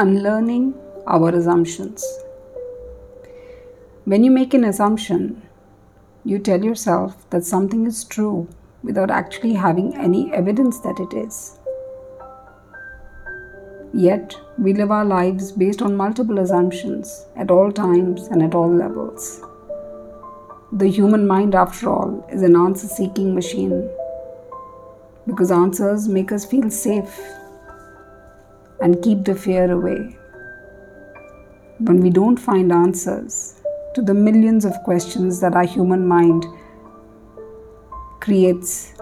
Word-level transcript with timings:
unlearning 0.00 0.72
our 1.06 1.28
assumptions. 1.28 2.02
When 4.06 4.24
you 4.24 4.30
make 4.30 4.54
an 4.54 4.64
assumption, 4.64 5.42
you 6.24 6.38
tell 6.38 6.64
yourself 6.64 7.28
that 7.28 7.44
something 7.44 7.86
is 7.86 8.04
true 8.04 8.48
without 8.82 9.10
actually 9.10 9.52
having 9.52 9.94
any 9.94 10.32
evidence 10.32 10.80
that 10.80 10.98
it 10.98 11.12
is. 11.12 11.58
Yet, 13.92 14.40
we 14.56 14.72
live 14.72 14.90
our 14.90 15.04
lives 15.04 15.52
based 15.52 15.82
on 15.82 15.96
multiple 15.96 16.38
assumptions 16.38 17.26
at 17.36 17.50
all 17.50 17.70
times 17.70 18.28
and 18.28 18.42
at 18.42 18.54
all 18.54 18.74
levels. 18.74 19.42
The 20.72 20.88
human 20.88 21.26
mind, 21.26 21.54
after 21.54 21.90
all, 21.90 22.26
is 22.32 22.40
an 22.40 22.56
answer 22.56 22.86
seeking 22.86 23.34
machine 23.34 23.90
because 25.26 25.50
answers 25.50 26.08
make 26.08 26.32
us 26.32 26.46
feel 26.46 26.70
safe 26.70 27.20
and 28.80 29.02
keep 29.02 29.24
the 29.24 29.34
fear 29.34 29.70
away. 29.70 30.16
When 31.78 32.00
we 32.00 32.10
don't 32.10 32.38
find 32.38 32.72
answers 32.72 33.60
to 33.94 34.02
the 34.02 34.14
millions 34.14 34.64
of 34.64 34.82
questions 34.84 35.40
that 35.40 35.54
our 35.54 35.64
human 35.64 36.06
mind 36.06 36.46
creates 38.20 38.94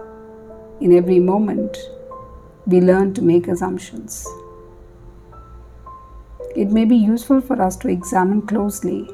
in 0.81 0.93
every 0.93 1.21
moment, 1.21 1.77
we 2.67 2.81
learn 2.81 3.15
to 3.15 3.23
make 3.23 3.49
assumptions. 3.49 4.27
It 6.55 6.71
may 6.71 6.85
be 6.85 6.97
useful 6.97 7.41
for 7.41 7.61
us 7.61 7.77
to 7.79 7.89
examine 7.89 8.43
closely 8.43 9.09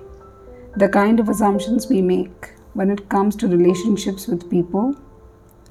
the 0.77 0.89
kind 0.89 1.21
of 1.21 1.29
assumptions 1.29 1.89
we 1.89 2.03
make 2.03 2.53
when 2.75 2.91
it 2.91 3.09
comes 3.09 3.37
to 3.37 3.49
relationships 3.49 4.27
with 4.27 4.51
people, 4.51 4.97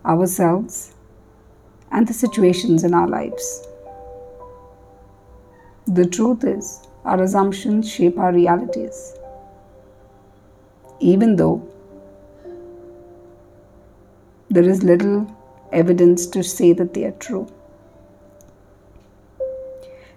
ourselves, 0.06 0.96
and 1.92 2.08
the 2.08 2.14
situations 2.14 2.84
in 2.84 2.94
our 2.94 3.08
lives. 3.08 3.68
The 5.88 6.06
truth 6.06 6.46
is, 6.46 6.88
our 7.04 7.22
assumptions 7.22 7.90
shape 7.90 8.18
our 8.18 8.32
realities. 8.32 9.16
Even 11.02 11.36
though 11.36 11.68
there 14.50 14.64
is 14.64 14.84
little 14.84 15.28
evidence 15.74 16.26
to 16.28 16.42
say 16.42 16.72
that 16.72 16.94
they 16.94 17.04
are 17.04 17.12
true. 17.12 17.48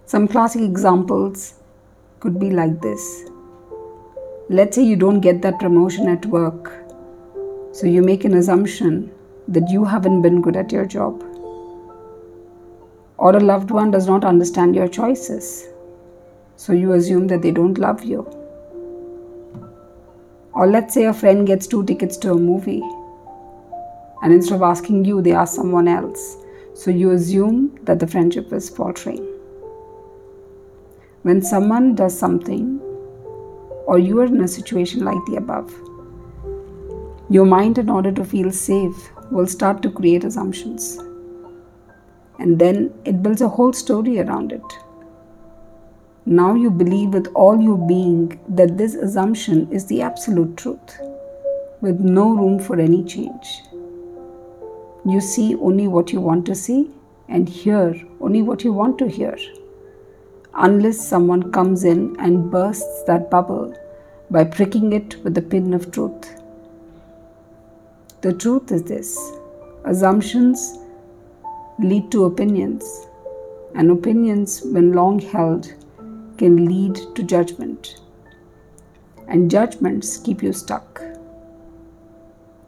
Some 0.05 0.29
classic 0.29 0.63
examples 0.63 1.55
could 2.21 2.39
be 2.39 2.51
like 2.51 2.81
this. 2.81 3.25
Let's 4.49 4.77
say 4.77 4.85
you 4.85 4.95
don't 4.95 5.21
get 5.21 5.43
that 5.43 5.59
promotion 5.59 6.07
at 6.09 6.25
work, 6.27 6.73
so 7.73 7.89
you 7.89 8.03
make 8.03 8.25
an 8.25 8.35
assumption 8.35 9.11
that 9.49 9.69
you 9.69 9.85
haven't 9.85 10.23
been 10.23 10.41
good 10.41 10.55
at 10.55 10.71
your 10.71 10.87
job 10.87 11.25
or 13.19 13.35
a 13.35 13.41
loved 13.41 13.71
one 13.71 13.91
does 13.91 14.07
not 14.07 14.25
understand 14.25 14.75
your 14.75 14.89
choices. 14.89 15.69
So 16.57 16.73
you 16.73 16.93
assume 16.93 17.27
that 17.29 17.43
they 17.43 17.51
don't 17.51 17.79
love 17.79 18.05
you. 18.05 18.23
Or 20.53 20.67
let's 20.67 20.95
say 20.95 21.05
a 21.05 21.13
friend 21.13 21.47
gets 21.47 21.67
two 21.67 21.85
tickets 21.85 22.17
to 22.19 22.33
a 22.33 22.35
movie, 22.35 22.83
and 24.23 24.33
instead 24.33 24.57
of 24.57 24.63
asking 24.63 25.05
you, 25.05 25.21
they 25.21 25.33
ask 25.33 25.55
someone 25.55 25.87
else. 25.87 26.37
So 26.75 26.91
you 26.91 27.11
assume 27.11 27.79
that 27.85 28.01
the 28.01 28.07
friendship 28.07 28.53
is 28.53 28.71
faltering. 28.71 29.23
When 31.23 31.43
someone 31.43 31.95
does 31.95 32.19
something, 32.19 32.81
or 33.87 33.99
you 33.99 34.21
are 34.21 34.27
in 34.27 34.41
a 34.43 34.49
situation 34.49 35.05
like 35.05 35.25
the 35.27 35.37
above, 35.37 35.71
your 37.29 37.45
mind, 37.45 37.77
in 37.79 37.91
order 37.91 38.13
to 38.13 38.25
feel 38.25 38.51
safe, 38.51 39.11
will 39.31 39.47
start 39.47 39.83
to 39.83 39.91
create 39.91 40.25
assumptions 40.25 41.01
and 42.39 42.59
then 42.59 42.93
it 43.05 43.23
builds 43.23 43.41
a 43.41 43.49
whole 43.49 43.73
story 43.73 44.21
around 44.21 44.53
it. 44.53 44.63
Now 46.27 46.55
you 46.55 46.71
believe 46.71 47.15
with 47.15 47.29
all 47.35 47.61
your 47.61 47.79
being 47.79 48.41
that 48.49 48.77
this 48.77 48.95
assumption 48.95 49.71
is 49.71 49.87
the 49.87 50.03
absolute 50.03 50.57
truth, 50.57 51.01
with 51.81 52.01
no 52.01 52.31
room 52.31 52.59
for 52.59 52.81
any 52.81 53.05
change. 53.05 53.63
You 55.05 55.21
see 55.21 55.55
only 55.55 55.87
what 55.87 56.13
you 56.13 56.21
want 56.21 56.47
to 56.47 56.55
see 56.55 56.91
and 57.29 57.49
hear 57.49 57.95
only 58.21 58.43
what 58.43 58.65
you 58.65 58.73
want 58.73 58.99
to 58.99 59.09
hear, 59.09 59.37
unless 60.55 61.07
someone 61.07 61.53
comes 61.53 61.85
in 61.85 62.17
and 62.19 62.51
bursts 62.51 63.05
that 63.05 63.31
bubble 63.31 63.75
by 64.31 64.43
pricking 64.43 64.93
it 64.93 65.23
with 65.23 65.35
the 65.35 65.43
pin 65.43 65.75
of 65.75 65.93
truth. 65.93 66.41
The 68.23 68.33
truth 68.33 68.73
is 68.73 68.83
this 68.83 69.17
assumptions 69.85 70.79
lead 71.79 72.11
to 72.11 72.25
opinions, 72.25 73.07
and 73.75 73.91
opinions, 73.91 74.63
when 74.63 74.93
long 74.93 75.19
held, 75.19 75.73
can 76.39 76.65
lead 76.65 76.97
to 77.15 77.23
judgment. 77.23 78.01
And 79.29 79.51
judgments 79.51 80.17
keep 80.19 80.43
you 80.43 80.53
stuck. 80.53 81.03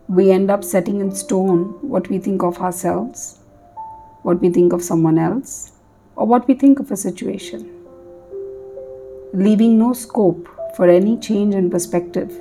We 0.09 0.31
end 0.31 0.51
up 0.51 0.65
setting 0.65 1.01
in 1.01 1.15
stone 1.15 1.79
what 1.81 2.09
we 2.09 2.19
think 2.19 2.43
of 2.43 2.59
ourselves, 2.59 3.39
what 4.23 4.41
we 4.41 4.51
think 4.51 4.73
of 4.73 4.83
someone 4.83 5.19
else, 5.19 5.73
or 6.17 6.27
what 6.27 6.47
we 6.49 6.55
think 6.55 6.81
of 6.81 6.91
a 6.91 6.97
situation, 6.97 7.71
leaving 9.33 9.79
no 9.79 9.93
scope 9.93 10.49
for 10.77 10.89
any 10.89 11.17
change 11.19 11.55
in 11.55 11.71
perspective 11.71 12.39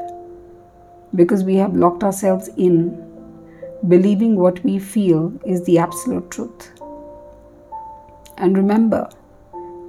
because 1.15 1.43
we 1.43 1.55
have 1.55 1.75
locked 1.75 2.03
ourselves 2.03 2.49
in 2.57 3.06
believing 3.85 4.35
what 4.35 4.63
we 4.63 4.79
feel 4.79 5.31
is 5.45 5.63
the 5.63 5.77
absolute 5.77 6.29
truth. 6.31 6.71
And 8.37 8.57
remember, 8.57 9.09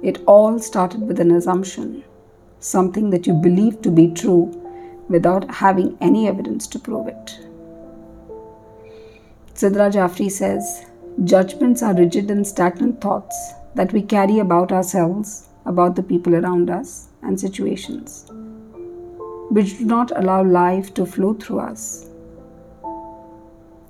it 0.03 0.21
all 0.25 0.59
started 0.59 1.01
with 1.01 1.19
an 1.19 1.31
assumption, 1.31 2.03
something 2.59 3.09
that 3.09 3.27
you 3.27 3.33
believe 3.33 3.81
to 3.81 3.91
be 3.91 4.11
true 4.11 4.55
without 5.09 5.49
having 5.49 5.97
any 6.01 6.27
evidence 6.27 6.67
to 6.67 6.79
prove 6.79 7.07
it. 7.07 7.39
Sidra 9.53 9.91
Jafri 9.91 10.31
says, 10.31 10.85
Judgments 11.23 11.81
are 11.83 11.95
rigid 11.95 12.31
and 12.31 12.47
stagnant 12.47 13.01
thoughts 13.01 13.53
that 13.75 13.91
we 13.91 14.01
carry 14.01 14.39
about 14.39 14.71
ourselves, 14.71 15.49
about 15.65 15.95
the 15.95 16.03
people 16.03 16.35
around 16.35 16.69
us, 16.69 17.09
and 17.23 17.37
situations, 17.37 18.25
which 19.49 19.79
do 19.79 19.85
not 19.85 20.11
allow 20.15 20.43
life 20.43 20.93
to 20.93 21.05
flow 21.05 21.33
through 21.33 21.59
us 21.59 22.08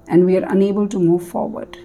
and 0.10 0.26
we 0.26 0.36
are 0.36 0.52
unable 0.52 0.88
to 0.88 1.00
move 1.00 1.26
forward. 1.26 1.78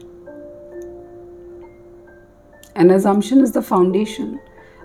An 2.75 2.91
assumption 2.91 3.41
is 3.41 3.53
the 3.53 3.63
foundation 3.63 4.41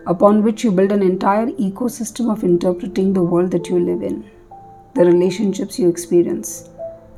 upon 0.05 0.43
which 0.43 0.63
you 0.63 0.71
build 0.71 0.91
an 0.91 1.01
entire 1.01 1.47
ecosystem 1.47 2.31
of 2.31 2.43
interpreting 2.43 3.13
the 3.13 3.23
world 3.23 3.51
that 3.51 3.67
you 3.67 3.79
live 3.79 4.03
in, 4.03 4.29
the 4.93 5.05
relationships 5.05 5.79
you 5.79 5.89
experience 5.89 6.69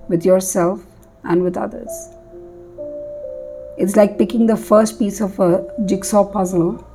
with 0.07 0.23
yourself 0.25 0.85
and 1.23 1.43
with 1.43 1.57
others. 1.57 1.91
It's 3.77 3.95
like 3.95 4.17
picking 4.17 4.45
the 4.45 4.57
first 4.57 4.99
piece 4.99 5.21
of 5.21 5.39
a 5.39 5.67
jigsaw 5.85 6.23
puzzle 6.23 6.87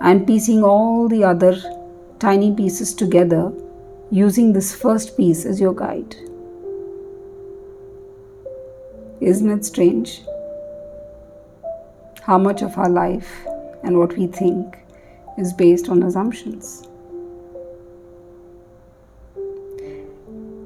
and 0.00 0.26
piecing 0.26 0.62
all 0.62 1.08
the 1.08 1.24
other 1.24 1.56
tiny 2.18 2.54
pieces 2.54 2.94
together 2.94 3.52
using 4.10 4.52
this 4.52 4.74
first 4.74 5.16
piece 5.16 5.44
as 5.44 5.60
your 5.60 5.74
guide. 5.74 6.16
Isn't 9.20 9.50
it 9.50 9.64
strange? 9.64 10.22
How 12.22 12.38
much 12.38 12.62
of 12.62 12.78
our 12.78 12.88
life 12.88 13.46
and 13.82 13.98
what 13.98 14.16
we 14.16 14.26
think 14.26 14.78
is 15.36 15.52
based 15.52 15.88
on 15.88 16.02
assumptions. 16.02 16.88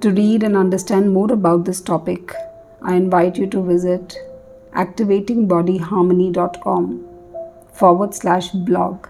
To 0.01 0.11
read 0.11 0.43
and 0.43 0.57
understand 0.57 1.13
more 1.13 1.31
about 1.33 1.65
this 1.65 1.81
topic, 1.81 2.33
I 2.83 2.97
invite 2.97 3.39
you 3.39 3.47
to 3.49 3.63
visit 3.63 4.17
activatingbodyharmony.com 4.73 7.07
forward 7.73 8.15
slash 8.15 8.51
blog. 8.51 9.07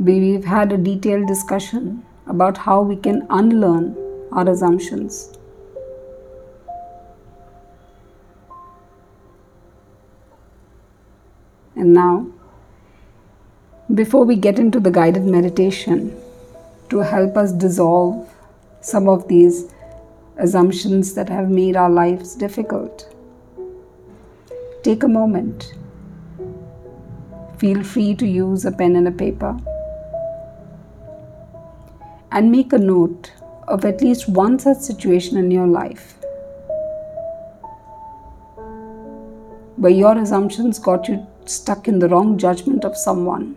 We've 0.00 0.44
had 0.44 0.72
a 0.72 0.78
detailed 0.78 1.28
discussion 1.28 2.04
about 2.26 2.58
how 2.58 2.82
we 2.82 2.96
can 2.96 3.24
unlearn 3.30 3.96
our 4.32 4.48
assumptions 4.48 5.37
And 11.78 11.94
now, 11.94 12.26
before 13.94 14.24
we 14.24 14.34
get 14.34 14.58
into 14.58 14.80
the 14.80 14.90
guided 14.90 15.22
meditation 15.22 16.20
to 16.88 16.98
help 16.98 17.36
us 17.36 17.52
dissolve 17.52 18.28
some 18.80 19.08
of 19.08 19.28
these 19.28 19.72
assumptions 20.38 21.14
that 21.14 21.28
have 21.28 21.50
made 21.50 21.76
our 21.76 21.88
lives 21.88 22.34
difficult, 22.34 23.14
take 24.82 25.04
a 25.04 25.08
moment. 25.08 25.72
Feel 27.58 27.84
free 27.84 28.12
to 28.16 28.26
use 28.26 28.64
a 28.64 28.72
pen 28.72 28.96
and 28.96 29.06
a 29.06 29.12
paper 29.12 29.56
and 32.32 32.50
make 32.50 32.72
a 32.72 32.78
note 32.78 33.32
of 33.68 33.84
at 33.84 34.00
least 34.00 34.28
one 34.28 34.58
such 34.58 34.78
situation 34.78 35.36
in 35.36 35.52
your 35.52 35.68
life 35.68 36.14
where 39.76 39.92
your 39.92 40.18
assumptions 40.18 40.80
got 40.80 41.08
you 41.08 41.24
stuck 41.48 41.88
in 41.88 41.98
the 41.98 42.08
wrong 42.08 42.36
judgment 42.36 42.84
of 42.84 42.96
someone 42.96 43.56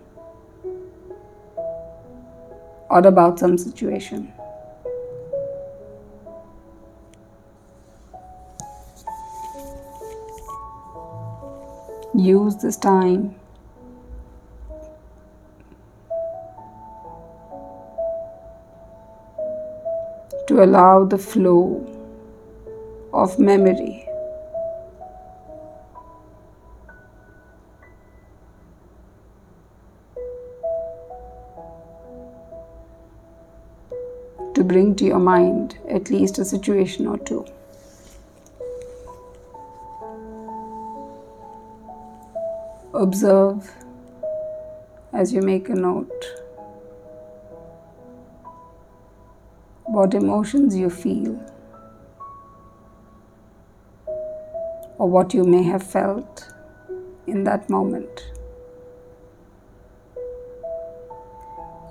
or 2.88 3.06
about 3.06 3.38
some 3.38 3.56
situation. 3.58 4.32
Use 12.14 12.56
this 12.56 12.76
time 12.76 13.34
to 20.46 20.62
allow 20.62 21.04
the 21.04 21.16
flow 21.16 21.86
of 23.12 23.38
memory 23.38 24.06
bring 34.72 34.94
to 34.96 35.04
your 35.04 35.18
mind 35.18 35.78
at 35.86 36.08
least 36.08 36.38
a 36.38 36.44
situation 36.46 37.06
or 37.06 37.18
two. 37.18 37.44
Observe 42.94 43.70
as 45.12 45.32
you 45.34 45.42
make 45.42 45.68
a 45.68 45.74
note 45.74 46.24
what 49.84 50.14
emotions 50.14 50.74
you 50.74 50.88
feel 50.88 51.34
or 54.96 55.10
what 55.16 55.34
you 55.34 55.44
may 55.44 55.62
have 55.62 55.82
felt 55.82 56.48
in 57.26 57.44
that 57.44 57.68
moment. 57.68 58.24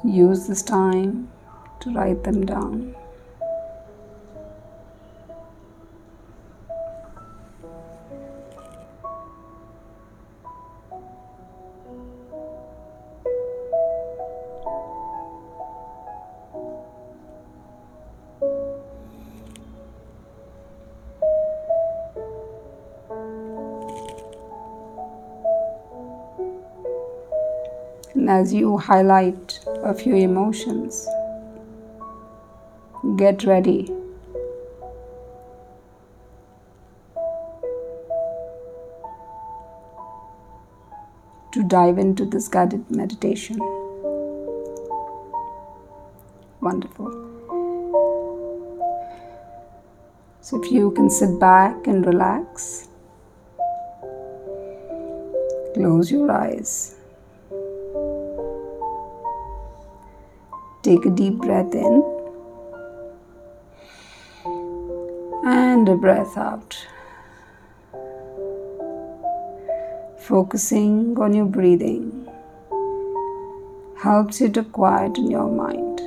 Use 0.04 0.48
this 0.48 0.64
time 0.64 1.30
to 1.82 1.92
write 1.92 2.24
them 2.24 2.46
down. 2.46 2.96
And 28.14 28.30
as 28.30 28.54
you 28.54 28.78
highlight 28.78 29.60
a 29.84 29.96
few 29.96 30.16
emotions, 30.16 31.08
get 33.16 33.44
ready. 33.46 33.92
To 41.54 41.64
dive 41.68 41.98
into 41.98 42.26
this 42.26 42.48
guided 42.48 42.90
meditation. 42.90 43.58
Wonderful. 46.62 47.12
So, 50.40 50.62
if 50.64 50.72
you 50.72 50.92
can 50.92 51.10
sit 51.10 51.40
back 51.40 51.88
and 51.88 52.06
relax, 52.06 52.88
close 55.74 56.12
your 56.12 56.32
eyes. 56.32 56.96
Take 60.84 61.06
a 61.06 61.10
deep 61.10 61.38
breath 61.38 61.76
in 61.76 62.21
and 65.44 65.90
a 65.90 65.96
breath 65.96 66.38
out. 66.38 66.88
Focusing 70.20 71.18
on 71.20 71.34
your 71.34 71.46
breathing 71.46 72.28
helps 74.02 74.40
you 74.40 74.50
to 74.50 74.64
quieten 74.64 75.30
your 75.30 75.50
mind. 75.50 76.00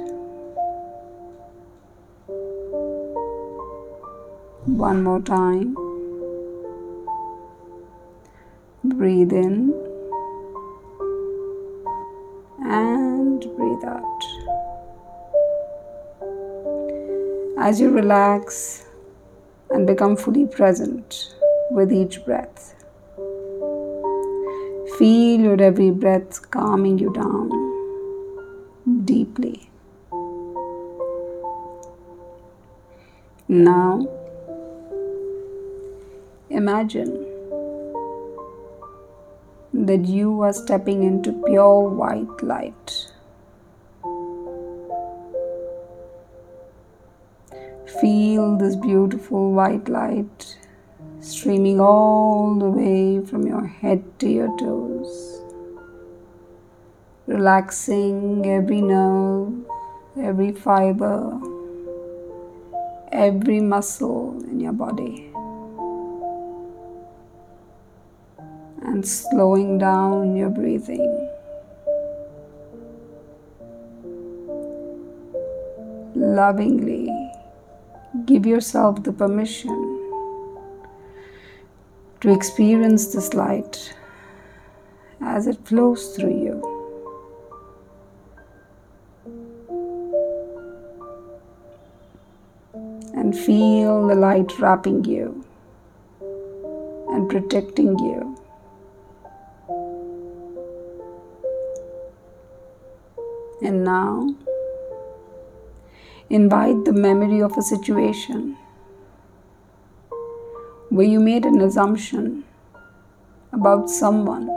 One 4.67 5.03
more 5.03 5.21
time. 5.21 5.75
Breathe 8.85 9.33
in 9.33 9.73
and 12.61 13.41
breathe 13.57 13.85
out. 13.85 14.25
As 17.59 17.81
you 17.81 17.91
relax 17.91 18.84
and 19.75 19.87
become 19.89 20.17
fully 20.17 20.47
present 20.47 21.35
with 21.73 21.93
each 21.93 22.25
breath, 22.25 22.77
feel 24.97 25.41
your 25.41 25.61
every 25.61 25.91
breath 25.91 26.49
calming 26.53 26.97
you 26.99 27.13
down 27.13 27.51
deeply. 29.05 29.69
Now, 33.49 34.09
imagine 36.51 37.27
that 39.73 40.05
you 40.07 40.41
are 40.43 40.53
stepping 40.53 41.03
into 41.03 41.33
pure 41.47 41.89
white 41.89 42.43
light. 42.43 43.14
Feel 48.05 48.59
this 48.59 48.77
beautiful 48.77 49.53
white 49.53 49.89
light 49.89 50.59
streaming 51.21 51.81
all 51.81 52.55
the 52.55 52.69
way 52.69 53.25
from 53.25 53.47
your 53.47 53.67
head 53.67 54.05
to 54.19 54.29
your 54.29 54.49
toes, 54.59 55.41
relaxing 57.27 58.45
every 58.45 58.83
nerve, 58.83 59.55
every 60.21 60.53
fiber, 60.53 61.41
every 63.11 63.61
muscle 63.61 64.39
in 64.51 64.61
your 64.61 64.75
body. 64.75 65.33
And 68.83 69.09
slowing 69.09 69.79
down 69.79 70.37
your 70.37 70.51
breathing. 70.51 71.31
Lovingly 76.15 77.24
give 78.27 78.47
yourself 78.47 79.03
the 79.03 79.13
permission 79.13 80.01
to 82.21 82.33
experience 82.33 83.13
this 83.13 83.35
light 83.35 83.93
as 85.21 85.47
it 85.47 85.59
flows 85.67 86.17
through 86.17 86.39
you. 86.45 86.71
And 93.15 93.37
feel 93.37 94.07
the 94.07 94.15
light 94.15 94.59
wrapping 94.59 95.05
you 95.05 95.45
and 97.11 97.29
protecting 97.29 97.99
you. 97.99 98.39
And 103.63 103.85
now, 103.85 104.35
invite 106.31 106.85
the 106.85 106.93
memory 106.93 107.41
of 107.43 107.57
a 107.59 107.63
situation 107.63 108.57
where 110.89 111.07
you 111.07 111.21
made 111.21 111.45
an 111.45 111.61
assumption 111.61 112.45
about 113.53 113.91
someone 113.91 114.49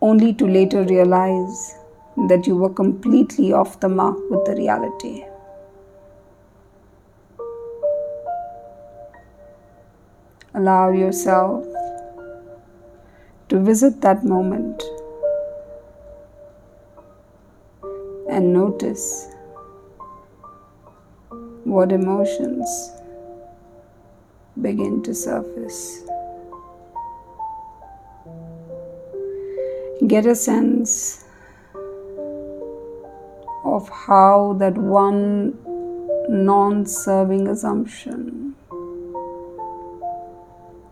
only 0.00 0.32
to 0.32 0.46
later 0.46 0.84
realize 0.84 1.74
that 2.28 2.46
you 2.46 2.56
were 2.56 2.72
completely 2.72 3.52
off 3.52 3.78
the 3.80 3.88
mark 3.88 4.16
with 4.30 4.44
the 4.44 4.54
reality. 4.54 5.24
Allow 10.54 10.90
yourself 10.90 11.64
to 13.48 13.58
visit 13.60 14.00
that 14.00 14.24
moment 14.24 14.82
and 18.30 18.52
notice 18.52 19.28
what 21.70 21.92
emotions 21.92 22.90
begin 24.60 25.02
to 25.04 25.14
surface. 25.14 26.02
Get 30.04 30.26
a 30.26 30.34
sense 30.34 31.24
of 33.64 33.88
how 33.88 34.56
that 34.58 34.76
one 34.76 35.56
non 36.28 36.86
serving 36.86 37.46
assumption 37.46 38.56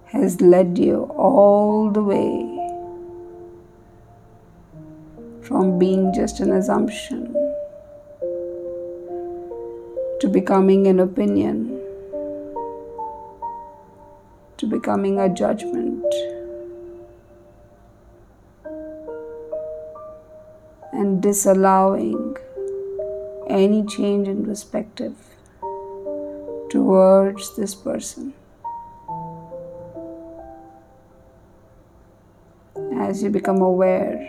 has 0.07 0.41
led 0.41 0.79
you 0.79 1.03
all 1.17 1.91
the 1.91 2.03
way 2.03 2.55
from 5.43 5.79
being 5.79 6.13
just 6.15 6.39
an 6.39 6.53
assumption 6.53 7.48
to 10.21 10.29
becoming 10.29 10.87
an 10.87 11.01
opinion 11.01 11.79
to 14.59 14.67
becoming 14.67 15.21
a 15.21 15.29
judgment. 15.29 16.05
And 20.93 21.23
disallowing 21.23 22.37
any 23.49 23.87
change 23.87 24.27
in 24.27 24.45
perspective 24.45 25.15
towards 26.71 27.55
this 27.57 27.75
person. 27.75 28.35
As 32.99 33.23
you 33.23 33.31
become 33.31 33.63
aware, 33.63 34.29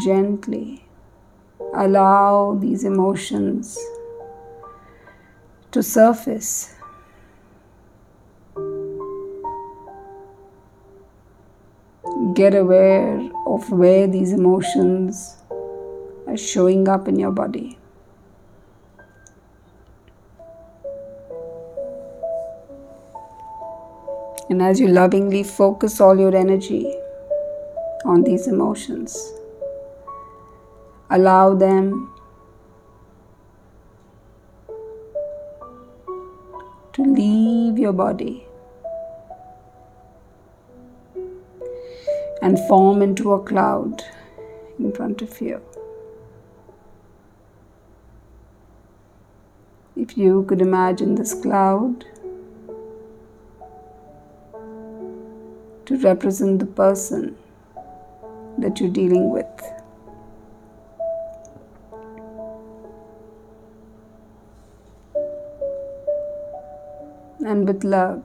gently 0.00 0.85
allow 1.76 2.56
these 2.60 2.84
emotions 2.84 3.78
to 5.72 5.82
surface. 5.82 6.74
Get 12.34 12.54
aware 12.54 13.20
of 13.46 13.70
where 13.70 14.06
these 14.06 14.32
emotions 14.32 15.36
are 16.26 16.36
showing 16.36 16.88
up 16.88 17.08
in 17.08 17.18
your 17.18 17.30
body. 17.30 17.78
And 24.48 24.62
as 24.62 24.80
you 24.80 24.88
lovingly 24.88 25.42
focus 25.42 26.00
all 26.00 26.18
your 26.18 26.34
energy 26.34 26.94
on 28.04 28.22
these 28.22 28.46
emotions, 28.46 29.32
allow 31.10 31.54
them 31.54 32.12
to 36.92 37.02
leave 37.02 37.78
your 37.78 37.92
body 37.92 38.46
and 42.42 42.58
form 42.68 43.02
into 43.02 43.32
a 43.32 43.42
cloud 43.42 44.02
in 44.78 44.92
front 44.92 45.22
of 45.22 45.40
you. 45.40 45.60
If 49.94 50.16
you 50.18 50.44
could 50.48 50.60
imagine 50.60 51.14
this 51.14 51.34
cloud 51.34 52.04
to 55.86 55.96
represent 55.98 56.58
the 56.58 56.66
person 56.66 57.36
that 58.58 58.80
you're 58.80 58.90
dealing 58.90 59.30
with. 59.30 59.75
And 67.56 67.66
with 67.68 67.84
love. 67.84 68.22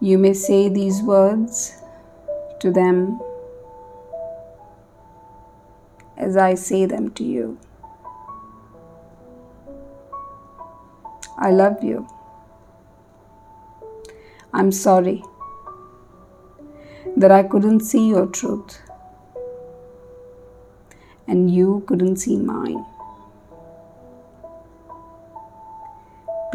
You 0.00 0.18
may 0.18 0.32
say 0.32 0.60
these 0.68 1.02
words 1.02 1.58
to 2.60 2.70
them 2.78 3.20
as 6.16 6.36
I 6.36 6.54
say 6.54 6.86
them 6.86 7.10
to 7.20 7.24
you. 7.24 7.58
I 11.36 11.50
love 11.50 11.82
you. 11.82 12.06
I'm 14.54 14.72
sorry 14.72 15.22
that 17.16 17.30
I 17.30 17.42
couldn't 17.42 17.80
see 17.80 18.08
your 18.08 18.26
truth 18.26 18.80
and 21.26 21.50
you 21.50 21.84
couldn't 21.86 22.16
see 22.16 22.38
mine. 22.38 22.84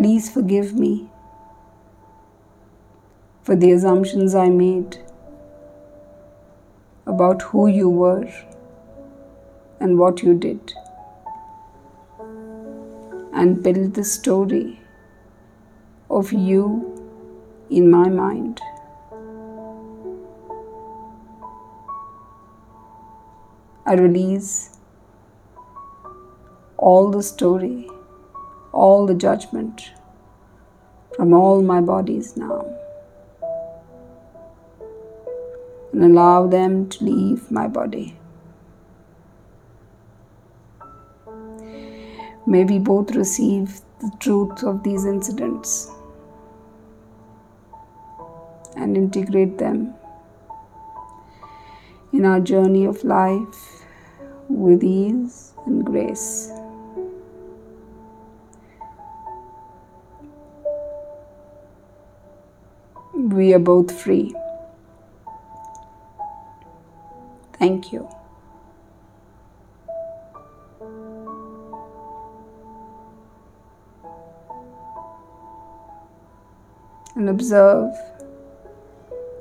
Please 0.07 0.29
forgive 0.29 0.73
me 0.73 1.09
for 3.43 3.57
the 3.57 3.71
assumptions 3.73 4.33
I 4.33 4.47
made 4.47 4.99
about 7.05 7.41
who 7.41 7.67
you 7.67 7.89
were 7.89 8.31
and 9.81 9.99
what 9.99 10.23
you 10.23 10.33
did, 10.33 10.71
and 13.33 13.61
build 13.61 13.95
the 13.95 14.05
story 14.05 14.79
of 16.09 16.31
you 16.31 16.63
in 17.69 17.91
my 17.91 18.07
mind. 18.07 18.61
I 23.85 23.95
release 23.95 24.79
all 26.77 27.11
the 27.11 27.21
story 27.21 27.89
all 28.71 29.07
the 29.07 29.15
judgment 29.15 29.91
from 31.17 31.33
all 31.33 31.61
my 31.63 31.81
bodies 31.81 32.37
now. 32.37 32.63
And 35.91 36.03
allow 36.03 36.45
them 36.45 36.87
to 36.89 37.03
leave 37.03 37.49
my 37.49 37.67
body. 37.67 38.17
May 42.45 42.63
we 42.63 42.77
both 42.79 43.15
receive 43.15 43.81
the 43.99 44.11
truth 44.19 44.63
of 44.63 44.83
these 44.83 45.05
incidents 45.05 45.89
and 48.75 48.95
integrate 48.95 49.57
them 49.57 49.95
in 52.13 52.25
our 52.25 52.39
journey 52.39 52.85
of 52.85 53.03
life 53.03 53.83
with 54.49 54.83
ease 54.83 55.53
and 55.65 55.83
grace. 55.83 56.51
We 63.37 63.53
are 63.53 63.59
both 63.59 63.91
free. 64.01 64.33
Thank 67.59 67.93
you. 67.93 68.09
And 77.15 77.29
observe 77.29 77.93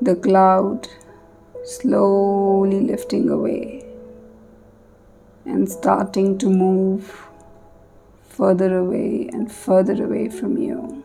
the 0.02 0.14
cloud 0.14 0.88
slowly 1.64 2.80
lifting 2.80 3.30
away 3.30 3.82
and 5.46 5.68
starting 5.70 6.36
to 6.38 6.50
move 6.50 7.28
further 8.28 8.76
away 8.78 9.30
and 9.32 9.50
further 9.50 10.04
away 10.04 10.28
from 10.28 10.58
you 10.58 11.02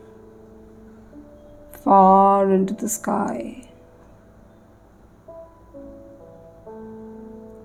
far 1.84 2.50
into 2.50 2.74
the 2.74 2.88
sky 2.88 3.68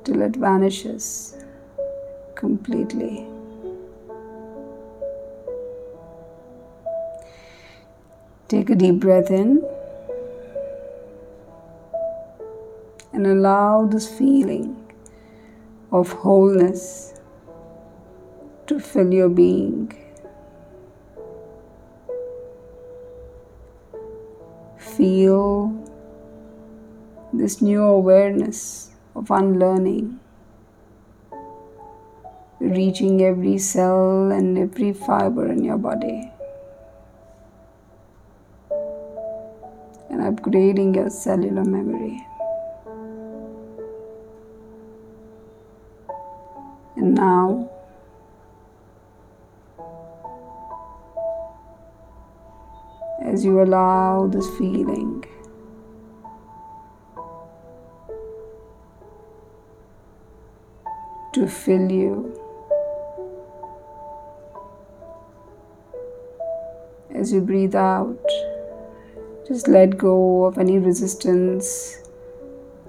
till 0.04 0.22
it 0.22 0.36
vanishes 0.36 1.38
completely. 2.36 3.28
Take 8.48 8.70
a 8.70 8.76
deep 8.76 8.96
breath 8.96 9.30
in 9.30 9.62
and 13.14 13.28
allow 13.28 13.86
this 13.86 14.08
feeling 14.08 14.76
of 15.92 16.12
wholeness 16.12 17.14
to 18.68 18.80
fill 18.80 19.14
your 19.14 19.30
being. 19.30 20.07
Feel 24.98 25.72
this 27.32 27.62
new 27.62 27.84
awareness 27.84 28.90
of 29.16 29.30
unlearning 29.30 30.20
reaching 32.60 33.22
every 33.22 33.58
cell 33.60 34.32
and 34.32 34.58
every 34.58 34.92
fiber 34.92 35.52
in 35.52 35.64
your 35.64 35.78
body 35.78 36.32
and 40.10 40.22
upgrading 40.22 40.96
your 40.96 41.10
cellular 41.10 41.64
memory. 41.64 42.26
And 46.96 47.14
now 47.14 47.70
as 53.38 53.46
you 53.46 53.62
allow 53.62 54.26
this 54.26 54.48
feeling 54.58 55.24
to 61.34 61.48
fill 61.48 61.92
you. 61.92 62.12
As 67.14 67.32
you 67.32 67.42
breathe 67.42 67.76
out, 67.76 68.18
Just 69.48 69.70
let 69.70 69.98
go 69.98 70.44
of 70.44 70.58
any 70.58 70.78
resistance 70.78 72.00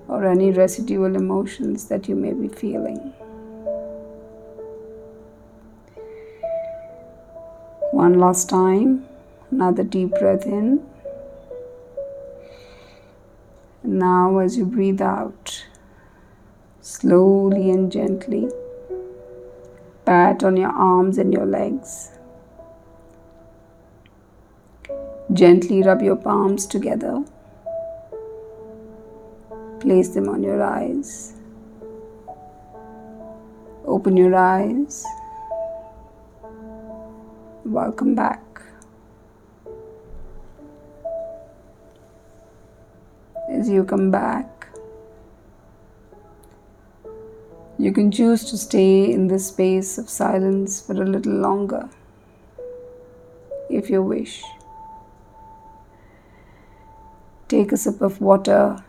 or 0.08 0.24
any 0.26 0.50
residual 0.50 1.14
emotions 1.14 1.84
that 1.86 2.08
you 2.08 2.16
may 2.16 2.32
be 2.32 2.48
feeling. 2.48 2.98
One 7.92 8.18
last 8.18 8.48
time, 8.48 9.06
another 9.50 9.82
deep 9.84 10.10
breath 10.10 10.46
in. 10.46 10.84
Now, 13.82 14.38
as 14.38 14.56
you 14.56 14.64
breathe 14.64 15.00
out, 15.00 15.66
slowly 16.80 17.70
and 17.70 17.90
gently, 17.90 18.48
pat 20.04 20.42
on 20.42 20.56
your 20.56 20.70
arms 20.70 21.18
and 21.18 21.32
your 21.32 21.46
legs. 21.46 22.10
Gently 25.32 25.82
rub 25.82 26.02
your 26.02 26.16
palms 26.16 26.66
together. 26.66 27.22
Place 29.80 30.08
them 30.08 30.28
on 30.28 30.42
your 30.42 30.62
eyes. 30.62 31.34
Open 33.84 34.16
your 34.16 34.34
eyes. 34.34 35.04
Welcome 37.64 38.14
back. 38.14 38.47
You 43.68 43.84
come 43.84 44.10
back, 44.10 44.66
you 47.76 47.92
can 47.92 48.10
choose 48.10 48.44
to 48.50 48.56
stay 48.56 49.12
in 49.12 49.28
this 49.28 49.48
space 49.48 49.98
of 49.98 50.08
silence 50.08 50.80
for 50.80 50.94
a 50.94 51.04
little 51.04 51.34
longer 51.34 51.90
if 53.68 53.90
you 53.90 54.02
wish. 54.02 54.42
Take 57.48 57.70
a 57.70 57.76
sip 57.76 58.00
of 58.00 58.22
water 58.22 58.82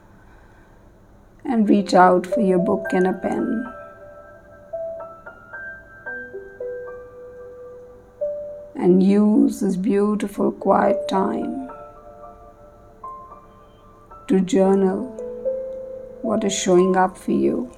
and 1.44 1.68
reach 1.70 1.94
out 1.94 2.26
for 2.26 2.40
your 2.40 2.60
book 2.60 2.86
and 2.94 3.08
a 3.08 3.14
pen. 3.14 3.66
And 8.76 9.04
use 9.04 9.60
this 9.60 9.76
beautiful 9.76 10.54
quiet 10.54 11.10
time 11.10 11.69
to 14.30 14.40
journal 14.42 15.06
what 16.22 16.44
is 16.44 16.54
showing 16.54 16.96
up 16.96 17.18
for 17.18 17.32
you. 17.32 17.72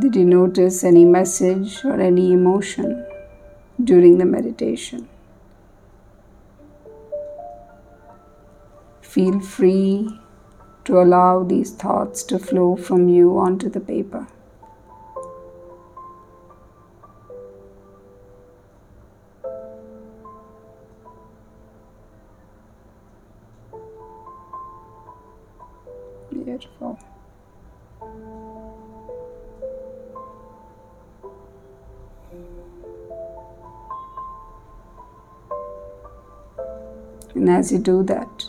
Did 0.00 0.16
you 0.16 0.24
notice 0.24 0.82
any 0.82 1.04
message 1.04 1.84
or 1.84 2.00
any 2.00 2.32
emotion 2.32 3.06
during 3.82 4.18
the 4.18 4.24
meditation? 4.24 5.08
Feel 9.00 9.38
free 9.38 10.18
to 10.86 11.00
allow 11.00 11.44
these 11.44 11.70
thoughts 11.70 12.24
to 12.24 12.40
flow 12.40 12.74
from 12.74 13.08
you 13.08 13.38
onto 13.38 13.70
the 13.70 13.80
paper. 13.80 14.26
Beautiful. 26.44 26.98
And 37.34 37.50
as 37.50 37.72
you 37.72 37.78
do 37.78 38.02
that, 38.04 38.46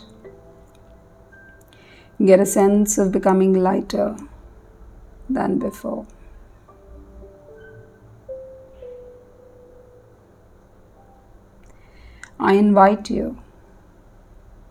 get 2.24 2.40
a 2.40 2.46
sense 2.46 2.96
of 2.98 3.12
becoming 3.12 3.54
lighter 3.54 4.16
than 5.28 5.58
before. 5.58 6.06
I 12.38 12.54
invite 12.54 13.10
you 13.10 13.38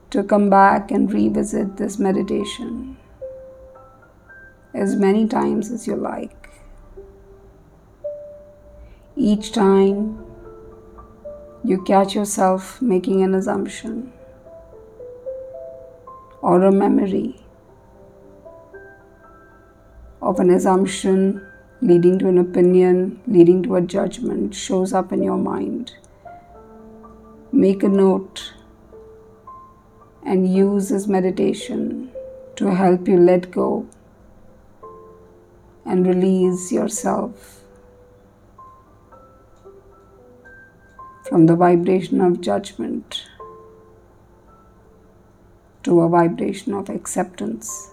to 0.09 0.23
come 0.23 0.49
back 0.49 0.89
and 0.89 1.11
revisit 1.13 1.77
this 1.77 1.99
meditation 1.99 2.97
as 4.73 4.95
many 4.95 5.27
times 5.27 5.71
as 5.71 5.87
you 5.87 5.95
like. 5.95 6.49
Each 9.15 9.51
time 9.51 10.23
you 11.63 11.83
catch 11.83 12.15
yourself 12.15 12.81
making 12.81 13.21
an 13.21 13.35
assumption 13.35 14.13
or 16.41 16.63
a 16.63 16.71
memory 16.71 17.41
of 20.21 20.39
an 20.39 20.49
assumption 20.49 21.45
leading 21.81 22.19
to 22.19 22.27
an 22.27 22.37
opinion, 22.37 23.21
leading 23.27 23.63
to 23.63 23.75
a 23.75 23.81
judgment 23.81 24.53
shows 24.53 24.93
up 24.93 25.11
in 25.11 25.23
your 25.23 25.37
mind. 25.37 25.93
Make 27.51 27.83
a 27.83 27.89
note 27.89 28.53
and 30.25 30.53
use 30.53 30.89
this 30.89 31.07
meditation 31.07 32.11
to 32.57 32.75
help 32.75 33.07
you 33.07 33.17
let 33.17 33.49
go 33.51 33.87
and 35.89 36.05
release 36.05 36.71
yourself 36.71 37.63
from 41.27 41.47
the 41.47 41.55
vibration 41.55 42.21
of 42.21 42.39
judgment 42.41 43.25
to 45.83 46.01
a 46.01 46.09
vibration 46.09 46.73
of 46.75 46.89
acceptance. 46.89 47.89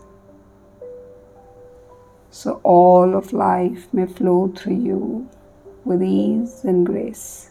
So 2.30 2.60
all 2.62 3.16
of 3.16 3.32
life 3.32 3.88
may 3.94 4.06
flow 4.06 4.52
through 4.54 4.80
you 4.90 5.30
with 5.86 6.02
ease 6.02 6.64
and 6.64 6.84
grace. 6.84 7.50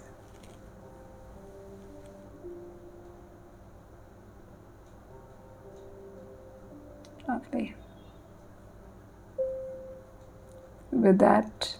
With 11.05 11.19
that, 11.19 11.77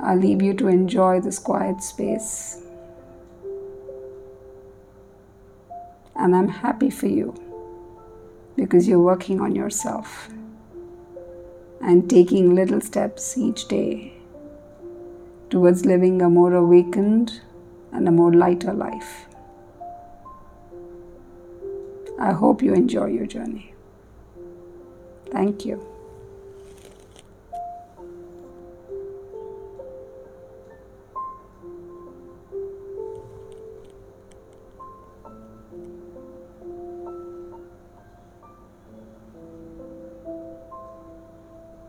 I'll 0.00 0.18
leave 0.18 0.42
you 0.42 0.52
to 0.54 0.66
enjoy 0.66 1.20
this 1.20 1.38
quiet 1.38 1.80
space. 1.80 2.60
And 6.16 6.34
I'm 6.34 6.48
happy 6.48 6.90
for 6.90 7.06
you 7.06 7.36
because 8.56 8.88
you're 8.88 8.98
working 8.98 9.40
on 9.40 9.54
yourself 9.54 10.28
and 11.80 12.10
taking 12.10 12.56
little 12.56 12.80
steps 12.80 13.38
each 13.38 13.68
day 13.68 14.14
towards 15.50 15.86
living 15.86 16.20
a 16.20 16.28
more 16.28 16.52
awakened 16.52 17.42
and 17.92 18.08
a 18.08 18.10
more 18.10 18.32
lighter 18.32 18.72
life. 18.72 19.26
I 22.18 22.32
hope 22.32 22.60
you 22.60 22.74
enjoy 22.74 23.06
your 23.06 23.26
journey. 23.26 23.72
Thank 25.30 25.64
you. 25.64 25.97